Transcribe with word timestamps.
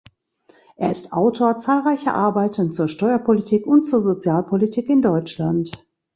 Er 0.77 0.89
ist 0.89 1.13
Autor 1.13 1.59
zahlreicher 1.59 2.15
Arbeiten 2.15 2.71
zur 2.73 2.87
Steuerpolitik 2.87 3.67
und 3.67 3.85
zur 3.85 4.01
Sozialpolitik 4.01 4.89
in 4.89 5.03
Deutschland. 5.03 5.85